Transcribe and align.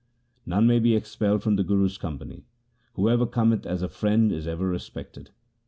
None 0.47 0.65
may 0.65 0.79
be 0.79 0.95
expelled 0.95 1.43
from 1.43 1.57
the 1.57 1.63
Guru's 1.63 1.99
company; 1.99 2.47
whoever 2.95 3.27
cometh 3.27 3.67
as 3.67 3.83
a 3.83 3.87
friend 3.87 4.31
is 4.31 4.47
ever 4.47 4.67
respected.' 4.67 5.29